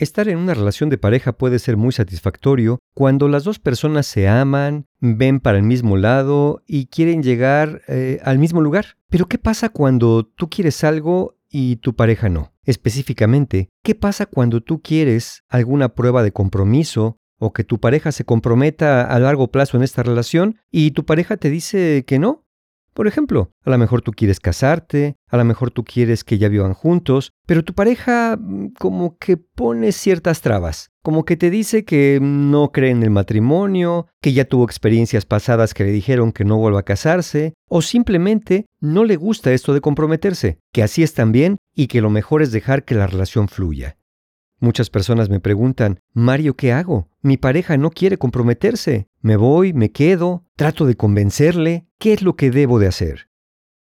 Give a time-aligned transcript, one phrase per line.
[0.00, 4.28] Estar en una relación de pareja puede ser muy satisfactorio cuando las dos personas se
[4.28, 8.96] aman, ven para el mismo lado y quieren llegar eh, al mismo lugar.
[9.10, 12.54] Pero ¿qué pasa cuando tú quieres algo y tu pareja no?
[12.64, 18.24] Específicamente, ¿qué pasa cuando tú quieres alguna prueba de compromiso o que tu pareja se
[18.24, 22.46] comprometa a largo plazo en esta relación y tu pareja te dice que no?
[22.94, 26.48] Por ejemplo, a lo mejor tú quieres casarte, a lo mejor tú quieres que ya
[26.48, 31.84] vivan juntos, pero tu pareja mm, como que pone ciertas trabas, como que te dice
[31.84, 36.44] que no cree en el matrimonio, que ya tuvo experiencias pasadas que le dijeron que
[36.44, 41.14] no vuelva a casarse, o simplemente no le gusta esto de comprometerse, que así es
[41.14, 43.96] también y que lo mejor es dejar que la relación fluya.
[44.60, 47.08] Muchas personas me preguntan, Mario, ¿qué hago?
[47.22, 49.08] Mi pareja no quiere comprometerse.
[49.22, 49.72] ¿Me voy?
[49.72, 50.44] ¿Me quedo?
[50.54, 51.86] ¿Trato de convencerle?
[51.98, 53.30] ¿Qué es lo que debo de hacer?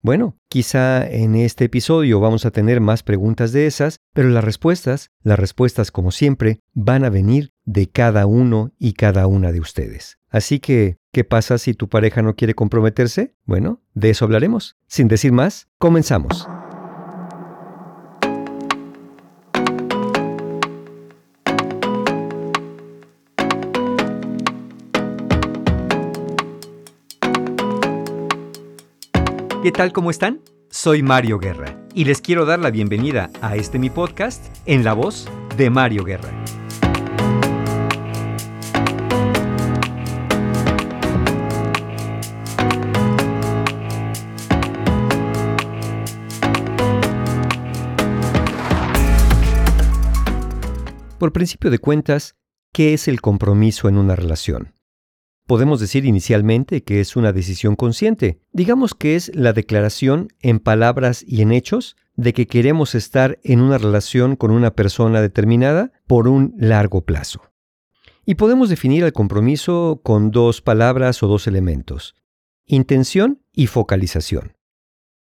[0.00, 5.10] Bueno, quizá en este episodio vamos a tener más preguntas de esas, pero las respuestas,
[5.22, 10.18] las respuestas como siempre, van a venir de cada uno y cada una de ustedes.
[10.30, 13.36] Así que, ¿qué pasa si tu pareja no quiere comprometerse?
[13.44, 14.76] Bueno, de eso hablaremos.
[14.88, 16.48] Sin decir más, comenzamos.
[29.62, 29.92] ¿Qué tal?
[29.92, 30.40] ¿Cómo están?
[30.70, 34.92] Soy Mario Guerra y les quiero dar la bienvenida a este mi podcast en la
[34.92, 36.32] voz de Mario Guerra.
[51.20, 52.34] Por principio de cuentas,
[52.72, 54.72] ¿qué es el compromiso en una relación?
[55.46, 58.40] Podemos decir inicialmente que es una decisión consciente.
[58.52, 63.60] Digamos que es la declaración en palabras y en hechos de que queremos estar en
[63.60, 67.42] una relación con una persona determinada por un largo plazo.
[68.24, 72.14] Y podemos definir el compromiso con dos palabras o dos elementos,
[72.66, 74.56] intención y focalización.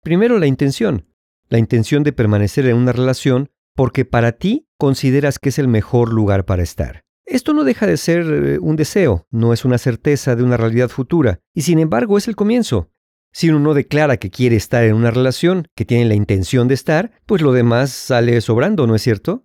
[0.02, 1.06] Primero la intención,
[1.48, 6.12] la intención de permanecer en una relación porque para ti consideras que es el mejor
[6.12, 7.05] lugar para estar.
[7.26, 10.88] Esto no deja de ser eh, un deseo, no es una certeza de una realidad
[10.88, 12.90] futura, y sin embargo es el comienzo.
[13.32, 16.74] Si uno no declara que quiere estar en una relación, que tiene la intención de
[16.74, 19.44] estar, pues lo demás sale sobrando, ¿no es cierto?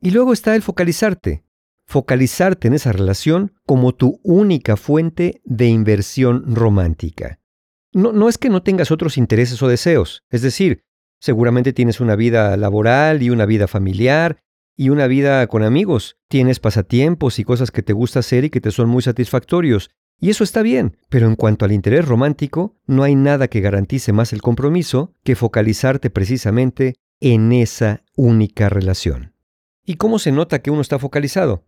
[0.00, 1.44] Y luego está el focalizarte.
[1.86, 7.38] Focalizarte en esa relación como tu única fuente de inversión romántica.
[7.92, 10.84] No, no es que no tengas otros intereses o deseos, es decir,
[11.20, 14.42] seguramente tienes una vida laboral y una vida familiar
[14.80, 16.16] y una vida con amigos.
[16.26, 19.90] Tienes pasatiempos y cosas que te gusta hacer y que te son muy satisfactorios.
[20.18, 24.14] Y eso está bien, pero en cuanto al interés romántico, no hay nada que garantice
[24.14, 29.34] más el compromiso que focalizarte precisamente en esa única relación.
[29.84, 31.66] ¿Y cómo se nota que uno está focalizado?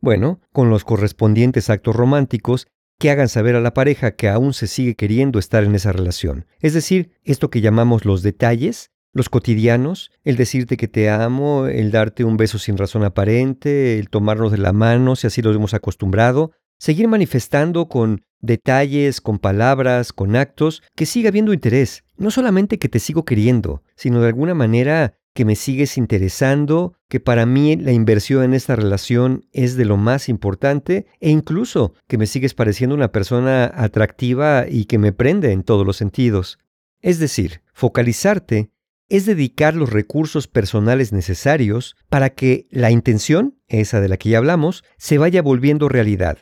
[0.00, 2.66] Bueno, con los correspondientes actos románticos
[2.98, 6.46] que hagan saber a la pareja que aún se sigue queriendo estar en esa relación.
[6.60, 11.90] Es decir, esto que llamamos los detalles los cotidianos, el decirte que te amo, el
[11.90, 15.72] darte un beso sin razón aparente, el tomarnos de la mano si así lo hemos
[15.72, 22.78] acostumbrado, seguir manifestando con detalles, con palabras, con actos, que siga habiendo interés, no solamente
[22.78, 27.76] que te sigo queriendo, sino de alguna manera que me sigues interesando, que para mí
[27.76, 32.54] la inversión en esta relación es de lo más importante e incluso que me sigues
[32.54, 36.58] pareciendo una persona atractiva y que me prende en todos los sentidos.
[37.00, 38.70] Es decir, focalizarte
[39.08, 44.38] es dedicar los recursos personales necesarios para que la intención, esa de la que ya
[44.38, 46.38] hablamos, se vaya volviendo realidad.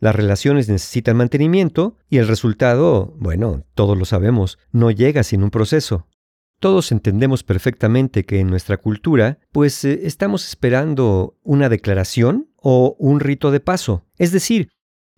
[0.00, 5.50] Las relaciones necesitan mantenimiento y el resultado, bueno, todos lo sabemos, no llega sin un
[5.50, 6.06] proceso.
[6.60, 13.20] Todos entendemos perfectamente que en nuestra cultura, pues eh, estamos esperando una declaración o un
[13.20, 14.68] rito de paso, es decir,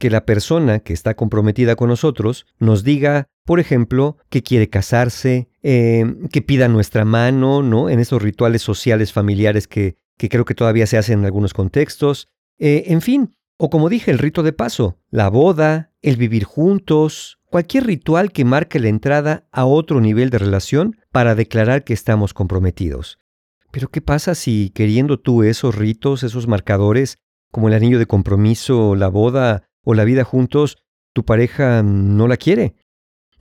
[0.01, 5.51] que la persona que está comprometida con nosotros nos diga, por ejemplo, que quiere casarse,
[5.63, 7.91] eh, que pida nuestra mano, ¿no?
[7.91, 12.29] En esos rituales sociales familiares que, que creo que todavía se hacen en algunos contextos.
[12.59, 17.39] Eh, en fin, o como dije, el rito de paso, la boda, el vivir juntos,
[17.51, 22.33] cualquier ritual que marque la entrada a otro nivel de relación para declarar que estamos
[22.33, 23.19] comprometidos.
[23.71, 27.19] Pero ¿qué pasa si queriendo tú esos ritos, esos marcadores,
[27.51, 30.79] como el anillo de compromiso, la boda o la vida juntos,
[31.13, 32.75] tu pareja no la quiere.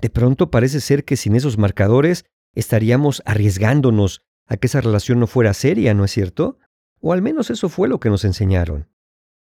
[0.02, 5.28] De pronto parece ser que sin esos marcadores estaríamos arriesgándonos a que esa relación no
[5.28, 6.58] fuera seria, ¿no es cierto?
[7.00, 8.90] O al menos eso fue lo que nos enseñaron.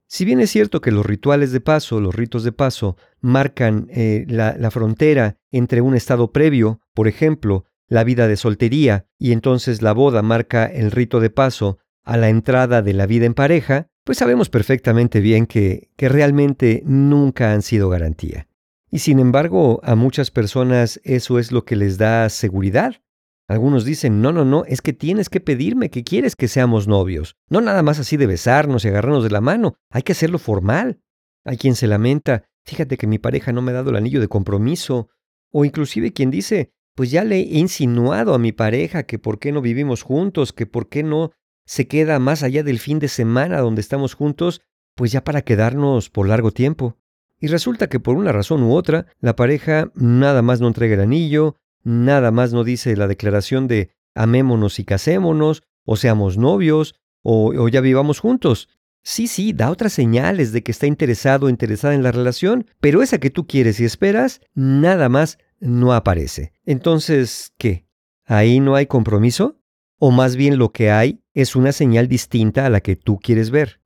[0.08, 4.24] Si bien es cierto que los rituales de paso, los ritos de paso, marcan eh,
[4.28, 9.82] la, la frontera entre un estado previo, por ejemplo, la vida de soltería, y entonces
[9.82, 13.88] la boda marca el rito de paso a la entrada de la vida en pareja,
[14.06, 18.46] pues sabemos perfectamente bien que, que realmente nunca han sido garantía.
[18.88, 23.02] Y sin embargo, a muchas personas eso es lo que les da seguridad.
[23.48, 27.36] Algunos dicen, no, no, no, es que tienes que pedirme que quieres que seamos novios.
[27.50, 31.00] No nada más así de besarnos y agarrarnos de la mano, hay que hacerlo formal.
[31.44, 34.28] Hay quien se lamenta, fíjate que mi pareja no me ha dado el anillo de
[34.28, 35.08] compromiso.
[35.50, 39.50] O inclusive quien dice, pues ya le he insinuado a mi pareja que por qué
[39.50, 41.32] no vivimos juntos, que por qué no
[41.66, 44.62] se queda más allá del fin de semana donde estamos juntos,
[44.94, 46.96] pues ya para quedarnos por largo tiempo.
[47.38, 51.02] Y resulta que por una razón u otra, la pareja nada más no entrega el
[51.02, 57.68] anillo, nada más no dice la declaración de amémonos y casémonos, o seamos novios, o,
[57.68, 58.68] ya vivamos juntos.
[59.02, 63.02] Sí, sí, da otras señales de que está interesado o interesada en la relación, pero
[63.02, 66.52] esa que tú quieres y esperas, nada más no aparece.
[66.64, 67.86] Entonces, ¿qué?
[68.24, 69.60] ¿Ahí no hay compromiso?
[69.98, 73.50] ¿O más bien lo que hay es una señal distinta a la que tú quieres
[73.50, 73.82] ver.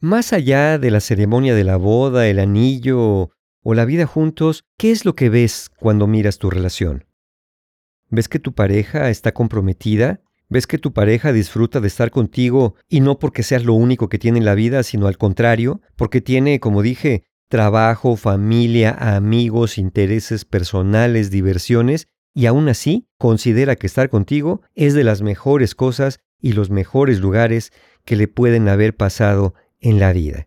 [0.00, 3.30] Más allá de la ceremonia de la boda, el anillo
[3.62, 7.04] o la vida juntos, ¿qué es lo que ves cuando miras tu relación?
[8.08, 10.22] ¿Ves que tu pareja está comprometida?
[10.48, 14.18] ¿Ves que tu pareja disfruta de estar contigo y no porque seas lo único que
[14.18, 20.46] tiene en la vida, sino al contrario, porque tiene, como dije, trabajo, familia, amigos, intereses
[20.46, 26.52] personales, diversiones, y aún así considera que estar contigo es de las mejores cosas y
[26.52, 27.72] los mejores lugares
[28.04, 30.46] que le pueden haber pasado en la vida.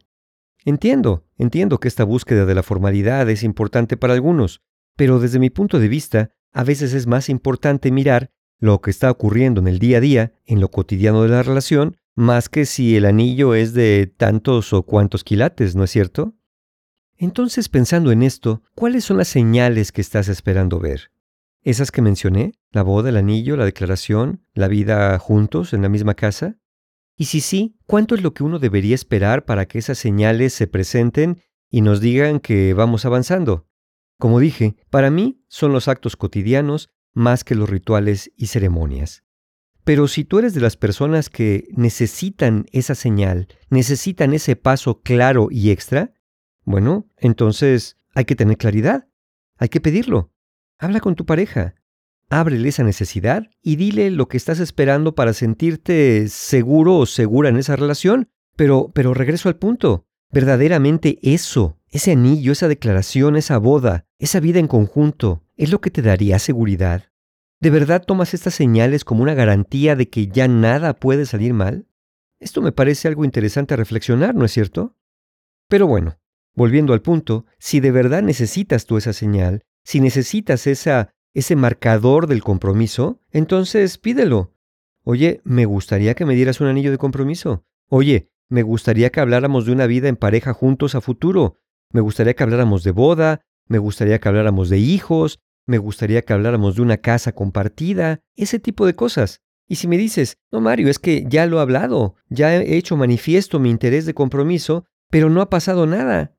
[0.65, 4.61] Entiendo, entiendo que esta búsqueda de la formalidad es importante para algunos,
[4.95, 9.09] pero desde mi punto de vista, a veces es más importante mirar lo que está
[9.09, 12.97] ocurriendo en el día a día, en lo cotidiano de la relación, más que si
[12.97, 16.35] el anillo es de tantos o cuantos quilates, ¿no es cierto?
[17.17, 21.11] Entonces, pensando en esto, ¿cuáles son las señales que estás esperando ver?
[21.61, 22.53] ¿Esas que mencioné?
[22.71, 26.57] ¿La boda, el anillo, la declaración, la vida juntos en la misma casa?
[27.17, 30.67] Y si sí, ¿cuánto es lo que uno debería esperar para que esas señales se
[30.67, 33.67] presenten y nos digan que vamos avanzando?
[34.17, 39.23] Como dije, para mí son los actos cotidianos más que los rituales y ceremonias.
[39.83, 45.49] Pero si tú eres de las personas que necesitan esa señal, necesitan ese paso claro
[45.51, 46.13] y extra,
[46.63, 49.09] bueno, entonces hay que tener claridad,
[49.57, 50.31] hay que pedirlo.
[50.79, 51.75] Habla con tu pareja,
[52.29, 57.57] ábrele esa necesidad y dile lo que estás esperando para sentirte seguro o segura en
[57.57, 58.29] esa relación.
[58.55, 60.05] Pero, pero regreso al punto.
[60.31, 65.91] Verdaderamente eso, ese anillo, esa declaración, esa boda, esa vida en conjunto, es lo que
[65.91, 67.05] te daría seguridad.
[67.59, 71.87] ¿De verdad tomas estas señales como una garantía de que ya nada puede salir mal?
[72.39, 74.95] Esto me parece algo interesante a reflexionar, ¿no es cierto?
[75.67, 76.19] Pero bueno,
[76.55, 82.27] volviendo al punto, si de verdad necesitas tú esa señal, si necesitas esa ese marcador
[82.27, 84.53] del compromiso, entonces pídelo.
[85.03, 87.65] Oye, me gustaría que me dieras un anillo de compromiso.
[87.87, 91.55] Oye, me gustaría que habláramos de una vida en pareja juntos a futuro.
[91.91, 96.33] Me gustaría que habláramos de boda, me gustaría que habláramos de hijos, me gustaría que
[96.33, 99.41] habláramos de una casa compartida, ese tipo de cosas.
[99.67, 102.97] Y si me dices, no Mario, es que ya lo he hablado, ya he hecho
[102.97, 106.35] manifiesto mi interés de compromiso, pero no ha pasado nada.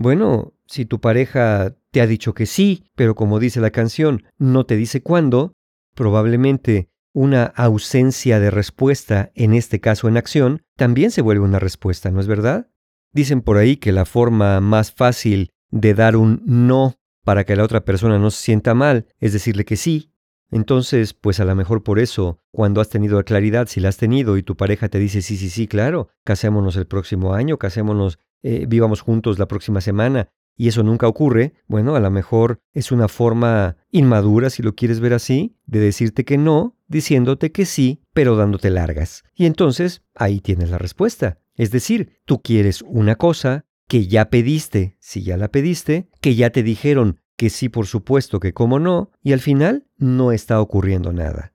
[0.00, 4.64] Bueno, si tu pareja te ha dicho que sí, pero como dice la canción, no
[4.64, 5.52] te dice cuándo,
[5.94, 12.10] probablemente una ausencia de respuesta, en este caso en acción, también se vuelve una respuesta,
[12.10, 12.70] ¿no es verdad?
[13.12, 17.64] Dicen por ahí que la forma más fácil de dar un no para que la
[17.64, 20.14] otra persona no se sienta mal es decirle que sí.
[20.50, 24.38] Entonces, pues a lo mejor por eso, cuando has tenido claridad, si la has tenido
[24.38, 28.66] y tu pareja te dice sí, sí, sí, claro, casémonos el próximo año, casémonos, eh,
[28.68, 33.08] vivamos juntos la próxima semana, y eso nunca ocurre, bueno, a lo mejor es una
[33.08, 38.36] forma inmadura, si lo quieres ver así, de decirte que no, diciéndote que sí, pero
[38.36, 39.24] dándote largas.
[39.34, 41.38] Y entonces ahí tienes la respuesta.
[41.54, 46.50] Es decir, tú quieres una cosa que ya pediste, si ya la pediste, que ya
[46.50, 51.10] te dijeron que sí, por supuesto, que cómo no, y al final no está ocurriendo
[51.10, 51.54] nada.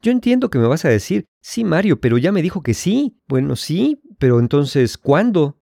[0.00, 3.18] Yo entiendo que me vas a decir, sí, Mario, pero ya me dijo que sí.
[3.26, 5.58] Bueno, sí, pero entonces, ¿cuándo?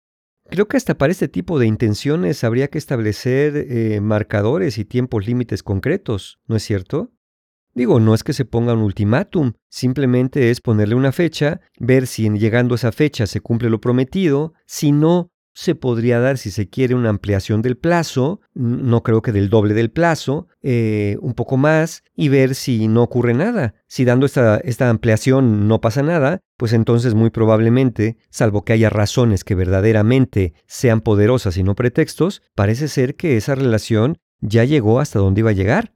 [0.54, 5.26] Creo que hasta para este tipo de intenciones habría que establecer eh, marcadores y tiempos
[5.26, 7.12] límites concretos, ¿no es cierto?
[7.74, 12.28] Digo, no es que se ponga un ultimátum, simplemente es ponerle una fecha, ver si
[12.28, 16.52] en llegando a esa fecha se cumple lo prometido, si no, se podría dar, si
[16.52, 21.34] se quiere, una ampliación del plazo, no creo que del doble del plazo, eh, un
[21.34, 23.76] poco más, y ver si no ocurre nada.
[23.88, 28.90] Si dando esta, esta ampliación no pasa nada, pues entonces muy probablemente, salvo que haya
[28.90, 35.00] razones que verdaderamente sean poderosas y no pretextos, parece ser que esa relación ya llegó
[35.00, 35.94] hasta donde iba a llegar.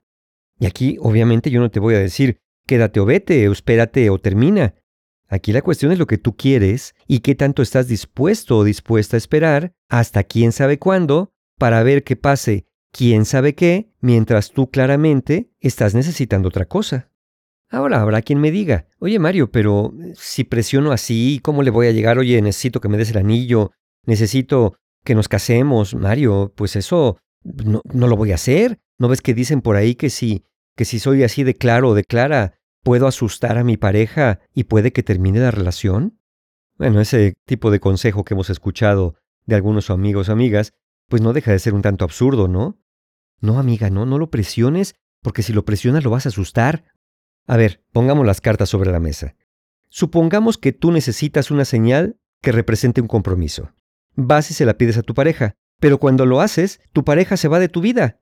[0.60, 4.20] Y aquí, obviamente, yo no te voy a decir, quédate o vete, o espérate o
[4.20, 4.76] termina.
[5.30, 9.18] Aquí la cuestión es lo que tú quieres y qué tanto estás dispuesto o dispuesta
[9.18, 14.70] a esperar hasta quién sabe cuándo para ver que pase quién sabe qué mientras tú
[14.72, 17.12] claramente estás necesitando otra cosa.
[17.70, 21.92] Ahora habrá quien me diga, oye Mario, pero si presiono así, ¿cómo le voy a
[21.92, 22.18] llegar?
[22.18, 23.72] Oye, necesito que me des el anillo,
[24.06, 28.80] necesito que nos casemos, Mario, pues eso no, no, lo voy a hacer.
[28.98, 31.94] ¿No ves que dicen por ahí que si, que si soy así de claro o
[31.94, 32.54] de clara,
[32.84, 36.20] puedo asustar a mi pareja y puede que termine la relación?
[36.78, 39.16] Bueno, ese tipo de consejo que hemos escuchado
[39.46, 40.74] de algunos amigos o amigas,
[41.08, 42.80] pues no deja de ser un tanto absurdo, ¿no?
[43.40, 46.86] No, amiga, no, no lo presiones, porque si lo presionas lo vas a asustar.
[47.48, 49.36] A ver, pongamos las cartas sobre la mesa.
[49.90, 53.72] Supongamos que tú necesitas una señal que represente un compromiso.
[54.16, 57.48] Vas y se la pides a tu pareja, pero cuando lo haces, tu pareja se
[57.48, 58.20] va de tu vida.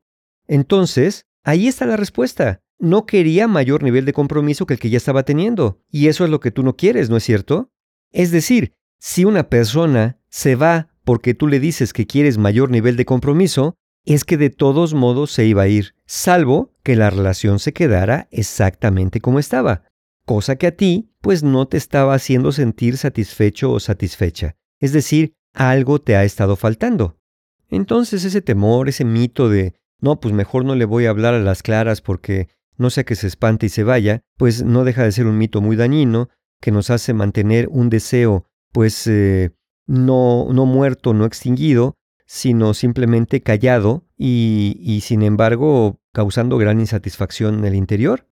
[0.48, 2.62] Entonces, ahí está la respuesta.
[2.80, 6.30] No quería mayor nivel de compromiso que el que ya estaba teniendo, y eso es
[6.30, 7.70] lo que tú no quieres, ¿no es cierto?
[8.12, 12.98] Es decir, si una persona se va porque tú le dices que quieres mayor nivel
[12.98, 17.60] de compromiso, es que de todos modos se iba a ir, salvo que la relación
[17.60, 19.84] se quedara exactamente como estaba,
[20.26, 25.34] cosa que a ti pues no te estaba haciendo sentir satisfecho o satisfecha, es decir,
[25.54, 27.18] algo te ha estado faltando.
[27.70, 31.40] Entonces ese temor, ese mito de, no, pues mejor no le voy a hablar a
[31.40, 35.12] las claras porque no sea que se espante y se vaya, pues no deja de
[35.12, 36.30] ser un mito muy dañino
[36.62, 39.52] que nos hace mantener un deseo, pues eh,
[39.88, 47.60] no, no muerto, no extinguido, sino simplemente callado y, y sin embargo causando gran insatisfacción
[47.60, 48.28] en el interior.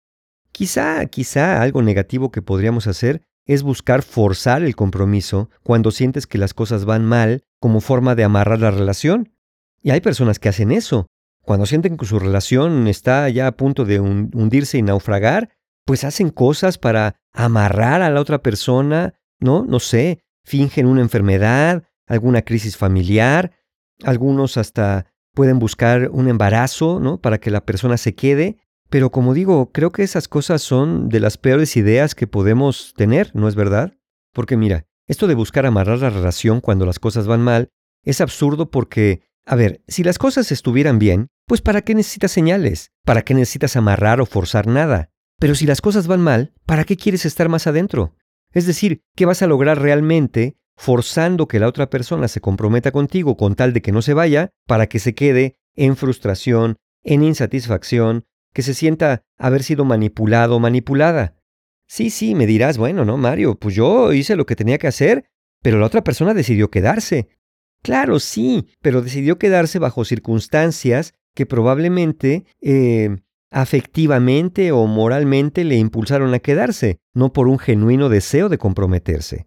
[0.53, 6.39] Quizá, quizá algo negativo que podríamos hacer es buscar forzar el compromiso cuando sientes que
[6.39, 9.33] las cosas van mal como forma de amarrar la relación.
[9.83, 11.07] Y hay personas que hacen eso.
[11.45, 15.51] Cuando sienten que su relación está ya a punto de hundirse y naufragar,
[15.85, 19.65] pues hacen cosas para amarrar a la otra persona, ¿no?
[19.65, 23.53] No sé, fingen una enfermedad, alguna crisis familiar,
[24.03, 27.21] algunos hasta pueden buscar un embarazo, ¿no?
[27.21, 28.59] Para que la persona se quede.
[28.89, 33.31] Pero como digo, creo que esas cosas son de las peores ideas que podemos tener,
[33.35, 33.95] ¿no es verdad?
[34.33, 37.69] Porque mira, esto de buscar amarrar la relación cuando las cosas van mal
[38.05, 42.93] es absurdo porque, a ver, si las cosas estuvieran bien, pues ¿para qué necesitas señales?
[43.05, 45.11] ¿Para qué necesitas amarrar o forzar nada?
[45.39, 48.15] Pero si las cosas van mal, ¿para qué quieres estar más adentro?
[48.53, 53.37] Es decir, ¿qué vas a lograr realmente forzando que la otra persona se comprometa contigo
[53.37, 58.25] con tal de que no se vaya, para que se quede en frustración, en insatisfacción,
[58.53, 61.37] que se sienta haber sido manipulado o manipulada.
[61.87, 65.25] Sí, sí, me dirás, bueno, no, Mario, pues yo hice lo que tenía que hacer,
[65.63, 67.29] pero la otra persona decidió quedarse.
[67.83, 73.17] Claro, sí, pero decidió quedarse bajo circunstancias que probablemente eh,
[73.51, 79.47] afectivamente o moralmente le impulsaron a quedarse, no por un genuino deseo de comprometerse.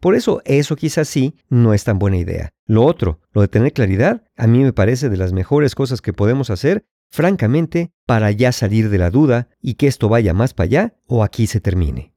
[0.00, 2.50] Por eso, eso quizás sí no es tan buena idea.
[2.66, 6.14] Lo otro, lo de tener claridad, a mí me parece de las mejores cosas que
[6.14, 10.64] podemos hacer, francamente, para ya salir de la duda y que esto vaya más para
[10.64, 12.14] allá o aquí se termine.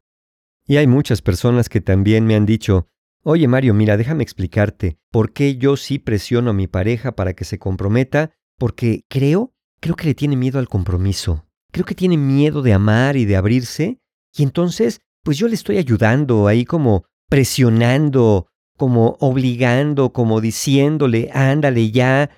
[0.65, 2.87] Y hay muchas personas que también me han dicho,
[3.23, 7.45] oye Mario, mira, déjame explicarte por qué yo sí presiono a mi pareja para que
[7.45, 11.45] se comprometa, porque creo, creo que le tiene miedo al compromiso.
[11.71, 13.99] Creo que tiene miedo de amar y de abrirse,
[14.35, 21.91] y entonces, pues yo le estoy ayudando ahí como presionando, como obligando, como diciéndole, ándale
[21.91, 22.29] ya,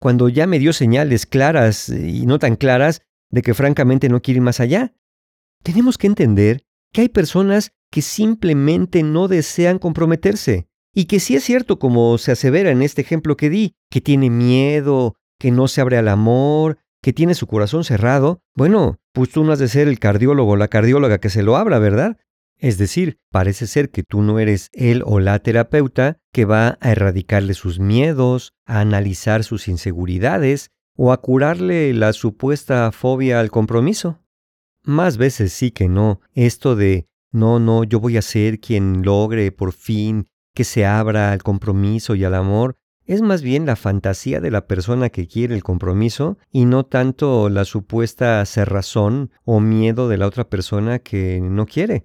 [0.00, 4.38] cuando ya me dio señales claras y no tan claras de que francamente no quiere
[4.38, 4.94] ir más allá.
[5.62, 11.44] Tenemos que entender que hay personas que simplemente no desean comprometerse y que sí es
[11.44, 15.80] cierto como se asevera en este ejemplo que di, que tiene miedo, que no se
[15.80, 19.88] abre al amor, que tiene su corazón cerrado, bueno, pues tú no has de ser
[19.88, 22.16] el cardiólogo o la cardióloga que se lo abra, ¿verdad?
[22.56, 26.90] Es decir, parece ser que tú no eres él o la terapeuta que va a
[26.90, 34.20] erradicarle sus miedos, a analizar sus inseguridades o a curarle la supuesta fobia al compromiso.
[34.82, 39.52] Más veces sí que no, esto de no, no, yo voy a ser quien logre
[39.52, 44.40] por fin que se abra al compromiso y al amor, es más bien la fantasía
[44.40, 50.08] de la persona que quiere el compromiso y no tanto la supuesta cerrazón o miedo
[50.08, 52.04] de la otra persona que no quiere.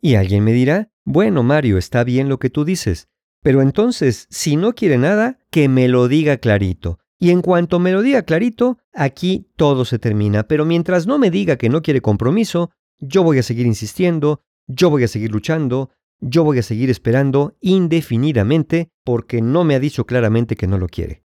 [0.00, 3.08] Y alguien me dirá, bueno, Mario, está bien lo que tú dices,
[3.42, 6.98] pero entonces, si no quiere nada, que me lo diga clarito.
[7.18, 10.44] Y en cuanto me lo diga clarito, aquí todo se termina.
[10.44, 12.70] Pero mientras no me diga que no quiere compromiso,
[13.02, 15.90] yo voy a seguir insistiendo, yo voy a seguir luchando,
[16.20, 20.88] yo voy a seguir esperando indefinidamente porque no me ha dicho claramente que no lo
[20.88, 21.24] quiere.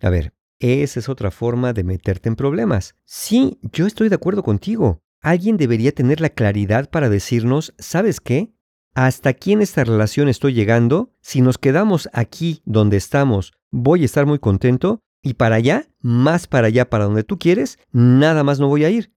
[0.00, 2.94] A ver, esa es otra forma de meterte en problemas.
[3.04, 5.00] Sí, yo estoy de acuerdo contigo.
[5.20, 8.52] Alguien debería tener la claridad para decirnos, ¿sabes qué?
[8.98, 14.04] hasta aquí en esta relación estoy llegando, si nos quedamos aquí donde estamos, voy a
[14.04, 18.58] estar muy contento, y para allá, más para allá, para donde tú quieres, nada más
[18.58, 19.12] no voy a ir.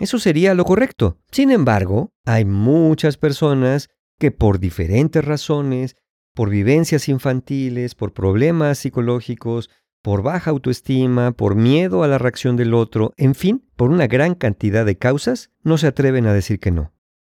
[0.00, 1.18] Eso sería lo correcto.
[1.30, 3.88] Sin embargo, hay muchas personas
[4.18, 5.94] que por diferentes razones,
[6.34, 9.68] por vivencias infantiles, por problemas psicológicos,
[10.02, 14.34] por baja autoestima, por miedo a la reacción del otro, en fin, por una gran
[14.34, 16.94] cantidad de causas, no se atreven a decir que no.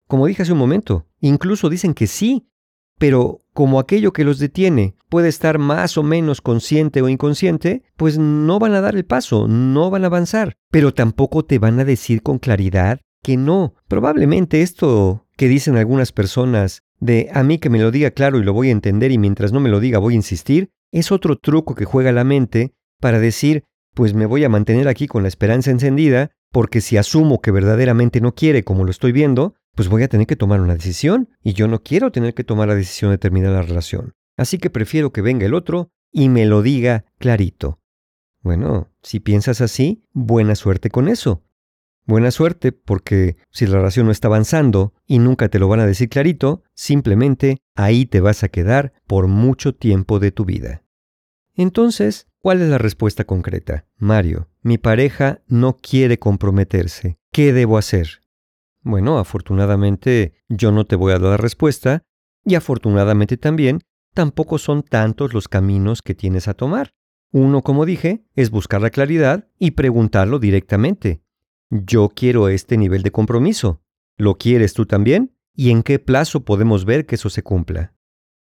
[0.08, 2.48] Como dije hace un momento, incluso dicen que sí,
[2.98, 8.18] pero como aquello que los detiene puede estar más o menos consciente o inconsciente, pues
[8.18, 11.86] no van a dar el paso, no van a avanzar, pero tampoco te van a
[11.86, 13.76] decir con claridad que no.
[13.88, 18.44] Probablemente esto que dicen algunas personas de a mí que me lo diga claro y
[18.44, 21.38] lo voy a entender y mientras no me lo diga voy a insistir, es otro
[21.38, 25.28] truco que juega la mente para decir, pues me voy a mantener aquí con la
[25.28, 30.04] esperanza encendida, porque si asumo que verdaderamente no quiere como lo estoy viendo, pues voy
[30.04, 33.12] a tener que tomar una decisión y yo no quiero tener que tomar la decisión
[33.12, 34.14] de terminar la relación.
[34.38, 37.80] Así que prefiero que venga el otro y me lo diga clarito.
[38.42, 41.44] Bueno, si piensas así, buena suerte con eso.
[42.06, 45.86] Buena suerte porque si la relación no está avanzando y nunca te lo van a
[45.86, 50.84] decir clarito, simplemente ahí te vas a quedar por mucho tiempo de tu vida.
[51.56, 53.86] Entonces, ¿cuál es la respuesta concreta?
[53.98, 57.18] Mario, mi pareja no quiere comprometerse.
[57.32, 58.23] ¿Qué debo hacer?
[58.84, 62.04] Bueno, afortunadamente yo no te voy a dar respuesta
[62.46, 63.80] y afortunadamente también
[64.14, 66.92] tampoco son tantos los caminos que tienes a tomar.
[67.32, 71.24] Uno, como dije, es buscar la claridad y preguntarlo directamente.
[71.70, 73.82] Yo quiero este nivel de compromiso.
[74.18, 75.36] ¿Lo quieres tú también?
[75.56, 77.96] ¿Y en qué plazo podemos ver que eso se cumpla?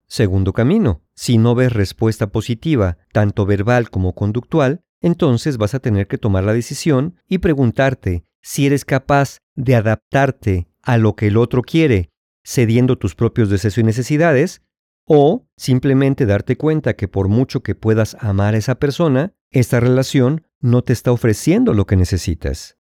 [0.08, 6.08] Segundo camino, si no ves respuesta positiva, tanto verbal como conductual, entonces vas a tener
[6.08, 11.35] que tomar la decisión y preguntarte si eres capaz de adaptarte a lo que el
[11.35, 12.11] otro quiere,
[12.45, 14.61] cediendo tus propios deseos y necesidades,
[15.03, 20.45] o simplemente darte cuenta que por mucho que puedas amar a esa persona, esta relación
[20.62, 22.77] no te está ofreciendo lo que necesitas.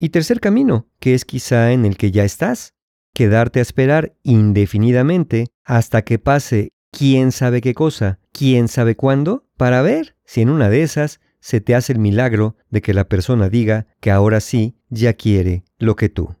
[0.00, 2.74] Y tercer camino, que es quizá en el que ya estás,
[3.14, 9.82] quedarte a esperar indefinidamente hasta que pase quién sabe qué cosa, quién sabe cuándo, para
[9.82, 13.48] ver si en una de esas se te hace el milagro de que la persona
[13.48, 16.36] diga que ahora sí ya quiere lo que tú.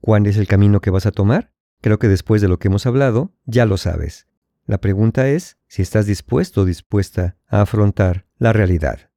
[0.00, 1.52] ¿Cuál es el camino que vas a tomar?
[1.80, 4.26] Creo que después de lo que hemos hablado, ya lo sabes.
[4.66, 9.10] La pregunta es si estás dispuesto o dispuesta a afrontar la realidad.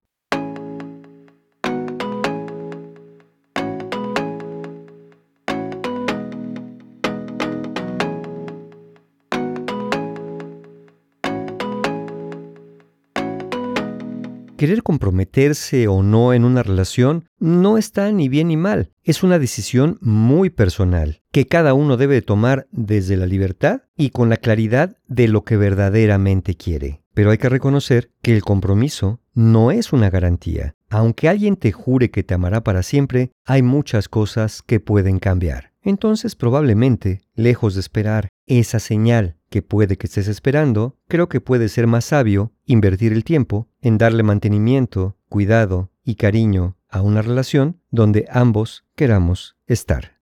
[14.62, 19.40] Querer comprometerse o no en una relación no está ni bien ni mal, es una
[19.40, 25.00] decisión muy personal, que cada uno debe tomar desde la libertad y con la claridad
[25.08, 27.02] de lo que verdaderamente quiere.
[27.16, 30.76] Pero hay que reconocer que el compromiso no es una garantía.
[30.92, 35.72] Aunque alguien te jure que te amará para siempre, hay muchas cosas que pueden cambiar.
[35.82, 41.70] Entonces probablemente, lejos de esperar esa señal que puede que estés esperando, creo que puede
[41.70, 47.80] ser más sabio invertir el tiempo en darle mantenimiento, cuidado y cariño a una relación
[47.90, 50.20] donde ambos queramos estar.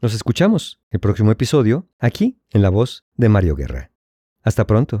[0.00, 3.90] Nos escuchamos el próximo episodio aquí en la voz de Mario Guerra.
[4.42, 5.00] Hasta pronto.